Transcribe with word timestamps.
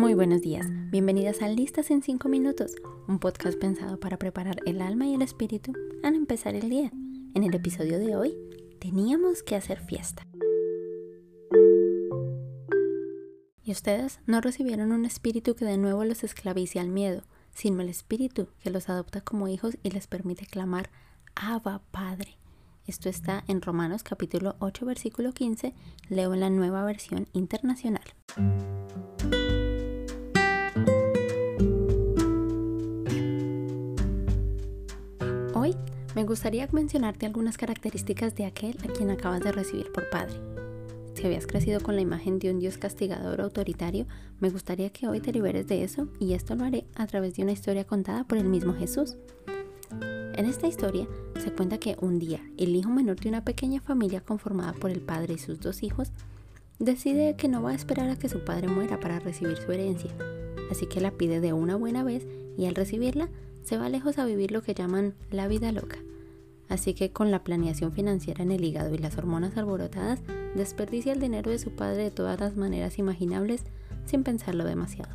Muy 0.00 0.14
buenos 0.14 0.40
días, 0.40 0.66
bienvenidas 0.90 1.42
a 1.42 1.48
Listas 1.48 1.90
en 1.90 2.02
5 2.02 2.26
Minutos, 2.30 2.74
un 3.06 3.18
podcast 3.18 3.58
pensado 3.58 4.00
para 4.00 4.16
preparar 4.16 4.56
el 4.64 4.80
alma 4.80 5.06
y 5.06 5.12
el 5.12 5.20
espíritu 5.20 5.74
al 6.02 6.14
empezar 6.14 6.54
el 6.54 6.70
día. 6.70 6.90
En 7.34 7.44
el 7.44 7.54
episodio 7.54 7.98
de 7.98 8.16
hoy, 8.16 8.34
teníamos 8.78 9.42
que 9.42 9.56
hacer 9.56 9.78
fiesta. 9.78 10.26
Y 13.62 13.72
ustedes 13.72 14.20
no 14.24 14.40
recibieron 14.40 14.90
un 14.92 15.04
espíritu 15.04 15.54
que 15.54 15.66
de 15.66 15.76
nuevo 15.76 16.02
los 16.06 16.24
esclavice 16.24 16.80
al 16.80 16.88
miedo, 16.88 17.24
sino 17.52 17.82
el 17.82 17.90
espíritu 17.90 18.48
que 18.62 18.70
los 18.70 18.88
adopta 18.88 19.20
como 19.20 19.48
hijos 19.48 19.76
y 19.82 19.90
les 19.90 20.06
permite 20.06 20.46
clamar, 20.46 20.88
Abba 21.34 21.82
Padre. 21.90 22.38
Esto 22.86 23.10
está 23.10 23.44
en 23.48 23.60
Romanos 23.60 24.02
capítulo 24.02 24.56
8 24.60 24.86
versículo 24.86 25.32
15, 25.32 25.74
leo 26.08 26.32
en 26.32 26.40
la 26.40 26.48
nueva 26.48 26.84
versión 26.84 27.28
internacional. 27.34 28.14
Me 36.14 36.24
gustaría 36.24 36.68
mencionarte 36.72 37.26
algunas 37.26 37.56
características 37.56 38.34
de 38.34 38.44
aquel 38.44 38.76
a 38.82 38.92
quien 38.92 39.10
acabas 39.10 39.40
de 39.40 39.52
recibir 39.52 39.92
por 39.92 40.10
padre. 40.10 40.34
Si 41.14 41.24
habías 41.24 41.46
crecido 41.46 41.80
con 41.80 41.94
la 41.94 42.00
imagen 42.00 42.38
de 42.38 42.50
un 42.50 42.58
Dios 42.58 42.78
castigador 42.78 43.40
o 43.40 43.44
autoritario, 43.44 44.06
me 44.40 44.50
gustaría 44.50 44.90
que 44.90 45.06
hoy 45.06 45.20
te 45.20 45.32
liberes 45.32 45.68
de 45.68 45.84
eso 45.84 46.08
y 46.18 46.32
esto 46.32 46.54
lo 46.54 46.64
haré 46.64 46.84
a 46.94 47.06
través 47.06 47.34
de 47.34 47.42
una 47.42 47.52
historia 47.52 47.84
contada 47.84 48.24
por 48.24 48.38
el 48.38 48.48
mismo 48.48 48.74
Jesús. 48.74 49.16
En 50.34 50.46
esta 50.46 50.66
historia 50.66 51.06
se 51.38 51.52
cuenta 51.52 51.78
que 51.78 51.96
un 52.00 52.18
día 52.18 52.40
el 52.56 52.74
hijo 52.74 52.90
menor 52.90 53.20
de 53.20 53.28
una 53.28 53.44
pequeña 53.44 53.80
familia 53.80 54.20
conformada 54.20 54.72
por 54.72 54.90
el 54.90 55.00
padre 55.00 55.34
y 55.34 55.38
sus 55.38 55.60
dos 55.60 55.82
hijos 55.82 56.12
decide 56.78 57.36
que 57.36 57.48
no 57.48 57.62
va 57.62 57.70
a 57.70 57.74
esperar 57.74 58.08
a 58.08 58.16
que 58.16 58.28
su 58.28 58.44
padre 58.44 58.68
muera 58.68 58.98
para 58.98 59.20
recibir 59.20 59.58
su 59.58 59.70
herencia, 59.70 60.10
así 60.70 60.86
que 60.86 61.00
la 61.00 61.10
pide 61.10 61.40
de 61.40 61.52
una 61.52 61.76
buena 61.76 62.02
vez 62.02 62.26
y 62.56 62.66
al 62.66 62.74
recibirla 62.74 63.28
se 63.62 63.78
va 63.78 63.88
lejos 63.88 64.18
a 64.18 64.24
vivir 64.24 64.52
lo 64.52 64.62
que 64.62 64.74
llaman 64.74 65.14
la 65.30 65.48
vida 65.48 65.72
loca. 65.72 65.98
Así 66.68 66.94
que 66.94 67.10
con 67.10 67.30
la 67.30 67.42
planeación 67.42 67.92
financiera 67.92 68.42
en 68.42 68.52
el 68.52 68.64
hígado 68.64 68.94
y 68.94 68.98
las 68.98 69.18
hormonas 69.18 69.56
alborotadas, 69.56 70.20
desperdicia 70.54 71.12
el 71.12 71.20
dinero 71.20 71.50
de 71.50 71.58
su 71.58 71.70
padre 71.70 72.04
de 72.04 72.10
todas 72.10 72.38
las 72.38 72.56
maneras 72.56 72.98
imaginables 72.98 73.64
sin 74.06 74.22
pensarlo 74.22 74.64
demasiado. 74.64 75.10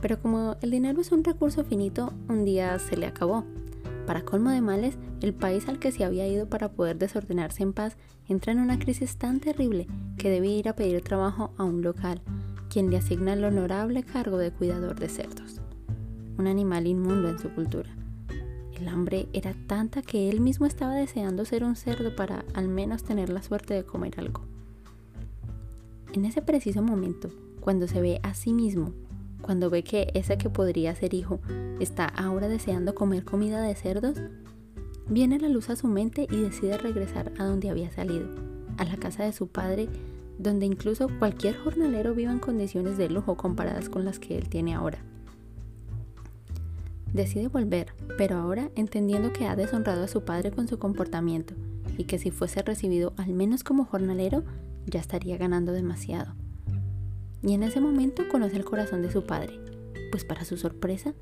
Pero 0.00 0.20
como 0.20 0.56
el 0.60 0.70
dinero 0.70 1.00
es 1.00 1.12
un 1.12 1.24
recurso 1.24 1.64
finito, 1.64 2.12
un 2.28 2.44
día 2.44 2.78
se 2.78 2.96
le 2.96 3.06
acabó. 3.06 3.44
Para 4.06 4.24
colmo 4.24 4.50
de 4.50 4.60
males, 4.60 4.96
el 5.22 5.34
país 5.34 5.66
al 5.68 5.78
que 5.78 5.92
se 5.92 6.04
había 6.04 6.28
ido 6.28 6.48
para 6.48 6.70
poder 6.70 6.98
desordenarse 6.98 7.62
en 7.62 7.72
paz 7.72 7.96
entra 8.28 8.52
en 8.52 8.60
una 8.60 8.78
crisis 8.78 9.16
tan 9.16 9.40
terrible 9.40 9.86
que 10.18 10.30
debe 10.30 10.48
ir 10.48 10.68
a 10.68 10.76
pedir 10.76 11.02
trabajo 11.02 11.52
a 11.56 11.64
un 11.64 11.82
local, 11.82 12.20
quien 12.70 12.90
le 12.90 12.98
asigna 12.98 13.32
el 13.32 13.44
honorable 13.44 14.02
cargo 14.02 14.38
de 14.38 14.52
cuidador 14.52 15.00
de 15.00 15.08
cerdos 15.08 15.57
un 16.38 16.46
animal 16.46 16.86
inmundo 16.86 17.28
en 17.28 17.38
su 17.38 17.50
cultura. 17.50 17.90
El 18.80 18.88
hambre 18.88 19.28
era 19.32 19.54
tanta 19.66 20.02
que 20.02 20.30
él 20.30 20.40
mismo 20.40 20.64
estaba 20.64 20.94
deseando 20.94 21.44
ser 21.44 21.64
un 21.64 21.74
cerdo 21.74 22.14
para 22.14 22.44
al 22.54 22.68
menos 22.68 23.02
tener 23.02 23.28
la 23.28 23.42
suerte 23.42 23.74
de 23.74 23.84
comer 23.84 24.14
algo. 24.18 24.42
En 26.12 26.24
ese 26.24 26.40
preciso 26.42 26.80
momento, 26.80 27.28
cuando 27.60 27.88
se 27.88 28.00
ve 28.00 28.20
a 28.22 28.34
sí 28.34 28.52
mismo, 28.52 28.92
cuando 29.42 29.68
ve 29.68 29.82
que 29.82 30.10
ese 30.14 30.38
que 30.38 30.48
podría 30.48 30.94
ser 30.94 31.12
hijo 31.12 31.40
está 31.80 32.06
ahora 32.06 32.48
deseando 32.48 32.94
comer 32.94 33.24
comida 33.24 33.60
de 33.62 33.74
cerdos, 33.74 34.18
viene 35.08 35.38
la 35.38 35.48
luz 35.48 35.70
a 35.70 35.76
su 35.76 35.88
mente 35.88 36.26
y 36.30 36.36
decide 36.36 36.78
regresar 36.78 37.32
a 37.38 37.44
donde 37.44 37.70
había 37.70 37.90
salido, 37.90 38.28
a 38.76 38.84
la 38.84 38.96
casa 38.96 39.24
de 39.24 39.32
su 39.32 39.48
padre, 39.48 39.88
donde 40.38 40.66
incluso 40.66 41.08
cualquier 41.18 41.56
jornalero 41.56 42.14
vive 42.14 42.30
en 42.30 42.38
condiciones 42.38 42.96
de 42.96 43.10
lujo 43.10 43.36
comparadas 43.36 43.88
con 43.88 44.04
las 44.04 44.18
que 44.18 44.38
él 44.38 44.48
tiene 44.48 44.74
ahora. 44.74 44.98
Decide 47.18 47.48
volver, 47.48 47.88
pero 48.16 48.36
ahora 48.36 48.70
entendiendo 48.76 49.32
que 49.32 49.48
ha 49.48 49.56
deshonrado 49.56 50.04
a 50.04 50.06
su 50.06 50.24
padre 50.24 50.52
con 50.52 50.68
su 50.68 50.78
comportamiento 50.78 51.54
y 51.96 52.04
que 52.04 52.16
si 52.16 52.30
fuese 52.30 52.62
recibido 52.62 53.12
al 53.16 53.30
menos 53.32 53.64
como 53.64 53.84
jornalero, 53.84 54.44
ya 54.86 55.00
estaría 55.00 55.36
ganando 55.36 55.72
demasiado. 55.72 56.36
Y 57.42 57.54
en 57.54 57.64
ese 57.64 57.80
momento 57.80 58.28
conoce 58.28 58.56
el 58.56 58.64
corazón 58.64 59.02
de 59.02 59.10
su 59.10 59.24
padre, 59.24 59.58
pues 60.12 60.24
para 60.24 60.44
su 60.44 60.56
sorpresa, 60.56 61.12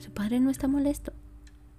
su 0.00 0.10
padre 0.10 0.40
no 0.40 0.50
está 0.50 0.66
molesto, 0.66 1.12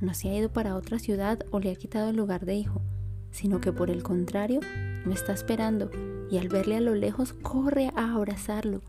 no 0.00 0.14
se 0.14 0.30
ha 0.30 0.36
ido 0.36 0.52
para 0.52 0.74
otra 0.74 0.98
ciudad 0.98 1.38
o 1.52 1.60
le 1.60 1.70
ha 1.70 1.76
quitado 1.76 2.10
el 2.10 2.16
lugar 2.16 2.46
de 2.46 2.56
hijo, 2.56 2.82
sino 3.30 3.60
que 3.60 3.72
por 3.72 3.88
el 3.88 4.02
contrario, 4.02 4.58
lo 5.04 5.12
está 5.12 5.32
esperando 5.32 5.92
y 6.28 6.38
al 6.38 6.48
verle 6.48 6.78
a 6.78 6.80
lo 6.80 6.96
lejos 6.96 7.34
corre 7.34 7.92
a 7.94 8.16
abrazarlo. 8.16 8.80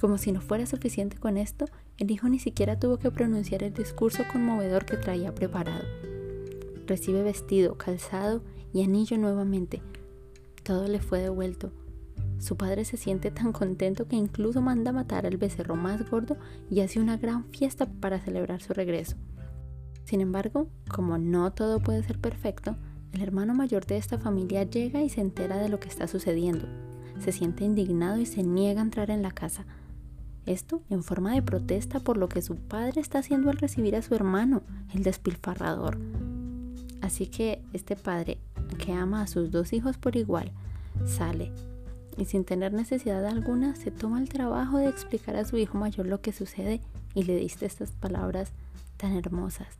Como 0.00 0.18
si 0.18 0.30
no 0.30 0.40
fuera 0.40 0.66
suficiente 0.66 1.16
con 1.16 1.38
esto, 1.38 1.66
el 1.98 2.10
hijo 2.10 2.28
ni 2.28 2.38
siquiera 2.38 2.78
tuvo 2.78 2.98
que 2.98 3.10
pronunciar 3.10 3.62
el 3.62 3.72
discurso 3.72 4.24
conmovedor 4.30 4.84
que 4.84 4.96
traía 4.96 5.34
preparado. 5.34 5.84
Recibe 6.86 7.22
vestido, 7.22 7.76
calzado 7.78 8.42
y 8.72 8.82
anillo 8.82 9.16
nuevamente. 9.16 9.82
Todo 10.62 10.86
le 10.86 11.00
fue 11.00 11.20
devuelto. 11.20 11.72
Su 12.38 12.56
padre 12.56 12.84
se 12.84 12.98
siente 12.98 13.30
tan 13.30 13.52
contento 13.52 14.06
que 14.06 14.16
incluso 14.16 14.60
manda 14.60 14.92
matar 14.92 15.24
al 15.26 15.38
becerro 15.38 15.74
más 15.74 16.08
gordo 16.10 16.36
y 16.70 16.80
hace 16.80 17.00
una 17.00 17.16
gran 17.16 17.44
fiesta 17.44 17.86
para 17.86 18.20
celebrar 18.20 18.60
su 18.60 18.74
regreso. 18.74 19.16
Sin 20.04 20.20
embargo, 20.20 20.68
como 20.94 21.18
no 21.18 21.52
todo 21.52 21.80
puede 21.80 22.02
ser 22.02 22.20
perfecto, 22.20 22.76
el 23.12 23.22
hermano 23.22 23.54
mayor 23.54 23.86
de 23.86 23.96
esta 23.96 24.18
familia 24.18 24.64
llega 24.64 25.02
y 25.02 25.08
se 25.08 25.22
entera 25.22 25.56
de 25.56 25.70
lo 25.70 25.80
que 25.80 25.88
está 25.88 26.06
sucediendo. 26.06 26.66
Se 27.18 27.32
siente 27.32 27.64
indignado 27.64 28.18
y 28.18 28.26
se 28.26 28.42
niega 28.42 28.80
a 28.80 28.84
entrar 28.84 29.10
en 29.10 29.22
la 29.22 29.30
casa. 29.30 29.64
Esto 30.46 30.80
en 30.90 31.02
forma 31.02 31.34
de 31.34 31.42
protesta 31.42 31.98
por 31.98 32.16
lo 32.16 32.28
que 32.28 32.40
su 32.40 32.54
padre 32.54 33.00
está 33.00 33.18
haciendo 33.18 33.50
al 33.50 33.58
recibir 33.58 33.96
a 33.96 34.02
su 34.02 34.14
hermano, 34.14 34.62
el 34.94 35.02
despilfarrador. 35.02 35.98
Así 37.00 37.26
que 37.26 37.60
este 37.72 37.96
padre, 37.96 38.38
que 38.78 38.92
ama 38.92 39.22
a 39.22 39.26
sus 39.26 39.50
dos 39.50 39.72
hijos 39.72 39.98
por 39.98 40.16
igual, 40.16 40.52
sale 41.04 41.52
y 42.16 42.24
sin 42.24 42.44
tener 42.44 42.72
necesidad 42.72 43.26
alguna 43.26 43.76
se 43.76 43.90
toma 43.90 44.20
el 44.20 44.28
trabajo 44.28 44.78
de 44.78 44.88
explicar 44.88 45.36
a 45.36 45.44
su 45.44 45.56
hijo 45.58 45.76
mayor 45.78 46.06
lo 46.06 46.20
que 46.20 46.32
sucede 46.32 46.80
y 47.14 47.24
le 47.24 47.36
diste 47.36 47.66
estas 47.66 47.90
palabras 47.90 48.52
tan 48.96 49.12
hermosas. 49.12 49.78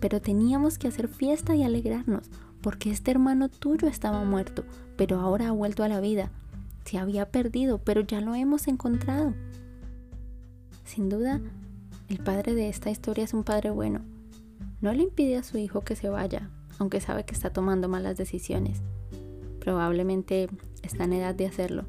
Pero 0.00 0.20
teníamos 0.20 0.78
que 0.78 0.88
hacer 0.88 1.08
fiesta 1.08 1.54
y 1.54 1.62
alegrarnos, 1.62 2.28
porque 2.60 2.90
este 2.90 3.10
hermano 3.12 3.48
tuyo 3.48 3.88
estaba 3.88 4.24
muerto, 4.24 4.64
pero 4.96 5.20
ahora 5.20 5.48
ha 5.48 5.52
vuelto 5.52 5.84
a 5.84 5.88
la 5.88 6.00
vida 6.00 6.30
se 6.84 6.98
había 6.98 7.30
perdido, 7.30 7.78
pero 7.78 8.00
ya 8.00 8.20
lo 8.20 8.34
hemos 8.34 8.68
encontrado. 8.68 9.34
Sin 10.84 11.08
duda, 11.08 11.40
el 12.08 12.18
padre 12.18 12.54
de 12.54 12.68
esta 12.68 12.90
historia 12.90 13.24
es 13.24 13.34
un 13.34 13.44
padre 13.44 13.70
bueno. 13.70 14.00
No 14.80 14.92
le 14.92 15.04
impide 15.04 15.36
a 15.36 15.42
su 15.42 15.58
hijo 15.58 15.82
que 15.82 15.96
se 15.96 16.08
vaya, 16.08 16.50
aunque 16.78 17.00
sabe 17.00 17.24
que 17.24 17.34
está 17.34 17.50
tomando 17.50 17.88
malas 17.88 18.16
decisiones. 18.16 18.82
Probablemente 19.60 20.48
está 20.82 21.04
en 21.04 21.14
edad 21.14 21.34
de 21.34 21.46
hacerlo. 21.46 21.86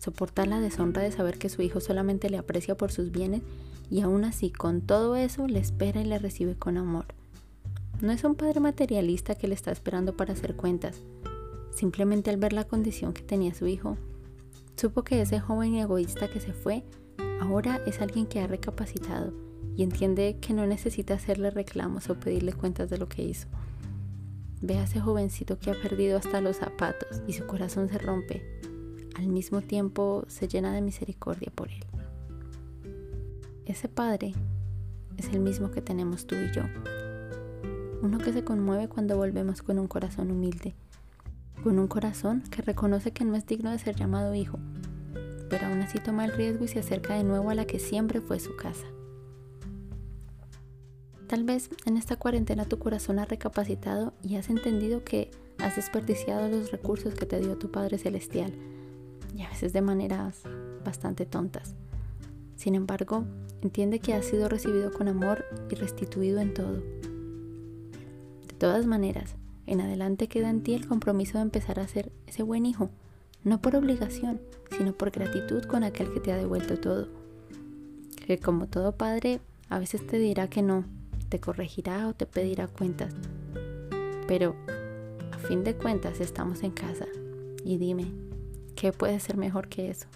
Soporta 0.00 0.46
la 0.46 0.60
deshonra 0.60 1.02
de 1.02 1.12
saber 1.12 1.38
que 1.38 1.48
su 1.48 1.62
hijo 1.62 1.80
solamente 1.80 2.30
le 2.30 2.38
aprecia 2.38 2.76
por 2.76 2.90
sus 2.90 3.10
bienes 3.10 3.42
y 3.90 4.00
aún 4.00 4.24
así 4.24 4.50
con 4.50 4.80
todo 4.80 5.16
eso 5.16 5.46
le 5.46 5.58
espera 5.58 6.00
y 6.00 6.04
le 6.04 6.18
recibe 6.18 6.56
con 6.56 6.76
amor. 6.76 7.06
No 8.00 8.10
es 8.10 8.24
un 8.24 8.34
padre 8.34 8.60
materialista 8.60 9.34
que 9.34 9.48
le 9.48 9.54
está 9.54 9.70
esperando 9.70 10.16
para 10.16 10.32
hacer 10.32 10.56
cuentas. 10.56 11.00
Simplemente 11.74 12.30
al 12.30 12.36
ver 12.38 12.52
la 12.52 12.64
condición 12.64 13.12
que 13.12 13.22
tenía 13.22 13.54
su 13.54 13.66
hijo, 13.66 13.96
Supo 14.76 15.04
que 15.04 15.20
ese 15.22 15.38
joven 15.38 15.76
egoísta 15.76 16.28
que 16.28 16.40
se 16.40 16.52
fue 16.52 16.82
ahora 17.40 17.80
es 17.86 18.00
alguien 18.00 18.26
que 18.26 18.40
ha 18.40 18.46
recapacitado 18.46 19.32
y 19.76 19.82
entiende 19.82 20.38
que 20.40 20.52
no 20.52 20.66
necesita 20.66 21.14
hacerle 21.14 21.50
reclamos 21.50 22.10
o 22.10 22.18
pedirle 22.18 22.52
cuentas 22.52 22.90
de 22.90 22.98
lo 22.98 23.08
que 23.08 23.22
hizo. 23.22 23.46
Ve 24.60 24.78
a 24.78 24.84
ese 24.84 25.00
jovencito 25.00 25.58
que 25.58 25.70
ha 25.70 25.80
perdido 25.80 26.18
hasta 26.18 26.40
los 26.40 26.56
zapatos 26.56 27.22
y 27.26 27.34
su 27.34 27.46
corazón 27.46 27.88
se 27.88 27.98
rompe. 27.98 28.42
Al 29.16 29.28
mismo 29.28 29.60
tiempo 29.60 30.24
se 30.26 30.48
llena 30.48 30.72
de 30.72 30.80
misericordia 30.80 31.52
por 31.54 31.68
él. 31.68 31.84
Ese 33.66 33.88
padre 33.88 34.34
es 35.16 35.28
el 35.28 35.40
mismo 35.40 35.70
que 35.70 35.82
tenemos 35.82 36.26
tú 36.26 36.34
y 36.34 36.52
yo. 36.52 36.62
Uno 38.02 38.18
que 38.18 38.32
se 38.32 38.42
conmueve 38.44 38.88
cuando 38.88 39.16
volvemos 39.16 39.62
con 39.62 39.78
un 39.78 39.86
corazón 39.86 40.30
humilde 40.30 40.74
con 41.64 41.78
un 41.78 41.88
corazón 41.88 42.42
que 42.50 42.60
reconoce 42.60 43.12
que 43.12 43.24
no 43.24 43.34
es 43.34 43.46
digno 43.46 43.70
de 43.70 43.78
ser 43.78 43.96
llamado 43.96 44.34
hijo, 44.34 44.58
pero 45.48 45.66
aún 45.66 45.80
así 45.80 45.98
toma 45.98 46.26
el 46.26 46.32
riesgo 46.32 46.66
y 46.66 46.68
se 46.68 46.80
acerca 46.80 47.14
de 47.14 47.24
nuevo 47.24 47.48
a 47.48 47.54
la 47.54 47.64
que 47.64 47.78
siempre 47.78 48.20
fue 48.20 48.38
su 48.38 48.54
casa. 48.54 48.84
Tal 51.26 51.42
vez 51.44 51.70
en 51.86 51.96
esta 51.96 52.16
cuarentena 52.16 52.66
tu 52.66 52.78
corazón 52.78 53.18
ha 53.18 53.24
recapacitado 53.24 54.12
y 54.22 54.36
has 54.36 54.50
entendido 54.50 55.04
que 55.04 55.30
has 55.58 55.76
desperdiciado 55.76 56.50
los 56.50 56.70
recursos 56.70 57.14
que 57.14 57.24
te 57.24 57.40
dio 57.40 57.56
tu 57.56 57.70
Padre 57.70 57.96
Celestial, 57.96 58.52
y 59.34 59.40
a 59.40 59.48
veces 59.48 59.72
de 59.72 59.80
maneras 59.80 60.42
bastante 60.84 61.24
tontas. 61.24 61.76
Sin 62.56 62.74
embargo, 62.74 63.24
entiende 63.62 64.00
que 64.00 64.12
has 64.12 64.26
sido 64.26 64.50
recibido 64.50 64.92
con 64.92 65.08
amor 65.08 65.46
y 65.70 65.76
restituido 65.76 66.40
en 66.40 66.52
todo. 66.52 66.82
De 68.48 68.54
todas 68.58 68.84
maneras, 68.84 69.36
en 69.66 69.80
adelante 69.80 70.28
queda 70.28 70.50
en 70.50 70.62
ti 70.62 70.74
el 70.74 70.86
compromiso 70.86 71.38
de 71.38 71.42
empezar 71.42 71.80
a 71.80 71.88
ser 71.88 72.12
ese 72.26 72.42
buen 72.42 72.66
hijo, 72.66 72.90
no 73.42 73.60
por 73.60 73.76
obligación, 73.76 74.40
sino 74.76 74.92
por 74.92 75.10
gratitud 75.10 75.64
con 75.64 75.84
aquel 75.84 76.12
que 76.12 76.20
te 76.20 76.32
ha 76.32 76.36
devuelto 76.36 76.78
todo. 76.78 77.08
Que 78.26 78.38
como 78.38 78.66
todo 78.66 78.92
padre, 78.92 79.40
a 79.68 79.78
veces 79.78 80.06
te 80.06 80.18
dirá 80.18 80.48
que 80.48 80.62
no, 80.62 80.84
te 81.28 81.40
corregirá 81.40 82.08
o 82.08 82.14
te 82.14 82.26
pedirá 82.26 82.66
cuentas. 82.66 83.14
Pero, 84.26 84.54
a 85.32 85.38
fin 85.38 85.64
de 85.64 85.74
cuentas, 85.74 86.20
estamos 86.20 86.62
en 86.62 86.70
casa. 86.70 87.06
Y 87.64 87.76
dime, 87.76 88.06
¿qué 88.76 88.92
puede 88.92 89.20
ser 89.20 89.36
mejor 89.36 89.68
que 89.68 89.90
eso? 89.90 90.06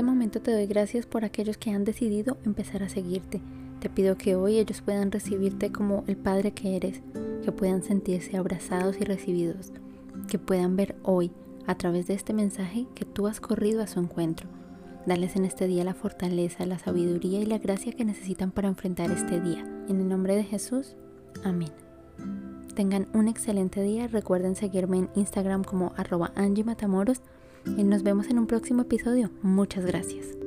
Este 0.00 0.10
momento 0.10 0.40
te 0.40 0.52
doy 0.52 0.64
gracias 0.64 1.04
por 1.04 1.26
aquellos 1.26 1.58
que 1.58 1.72
han 1.72 1.84
decidido 1.84 2.38
empezar 2.46 2.82
a 2.82 2.88
seguirte. 2.88 3.42
Te 3.80 3.90
pido 3.90 4.16
que 4.16 4.34
hoy 4.34 4.56
ellos 4.56 4.80
puedan 4.80 5.12
recibirte 5.12 5.70
como 5.70 6.04
el 6.06 6.16
Padre 6.16 6.52
que 6.52 6.74
eres, 6.74 7.02
que 7.44 7.52
puedan 7.52 7.82
sentirse 7.82 8.38
abrazados 8.38 8.96
y 8.98 9.04
recibidos, 9.04 9.74
que 10.26 10.38
puedan 10.38 10.74
ver 10.74 10.96
hoy 11.02 11.32
a 11.66 11.74
través 11.74 12.06
de 12.06 12.14
este 12.14 12.32
mensaje 12.32 12.86
que 12.94 13.04
tú 13.04 13.26
has 13.26 13.40
corrido 13.40 13.82
a 13.82 13.86
su 13.86 14.00
encuentro. 14.00 14.48
Dales 15.04 15.36
en 15.36 15.44
este 15.44 15.66
día 15.66 15.84
la 15.84 15.92
fortaleza, 15.92 16.64
la 16.64 16.78
sabiduría 16.78 17.38
y 17.38 17.44
la 17.44 17.58
gracia 17.58 17.92
que 17.92 18.06
necesitan 18.06 18.52
para 18.52 18.68
enfrentar 18.68 19.10
este 19.10 19.38
día. 19.38 19.66
En 19.86 20.00
el 20.00 20.08
nombre 20.08 20.34
de 20.34 20.44
Jesús, 20.44 20.96
amén. 21.44 21.72
Tengan 22.74 23.06
un 23.12 23.28
excelente 23.28 23.82
día. 23.82 24.06
Recuerden 24.06 24.56
seguirme 24.56 24.96
en 24.96 25.10
Instagram 25.14 25.62
como 25.62 25.92
arroba 25.98 26.32
nos 27.66 28.02
vemos 28.02 28.28
en 28.28 28.38
un 28.38 28.46
próximo 28.46 28.82
episodio. 28.82 29.30
Muchas 29.42 29.84
gracias. 29.84 30.39